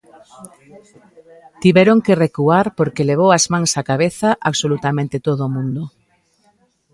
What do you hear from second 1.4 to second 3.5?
Tiveron que recuar porque levou as